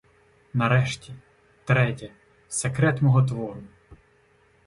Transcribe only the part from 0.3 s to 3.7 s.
Нарешті— третє— секрет мого твору.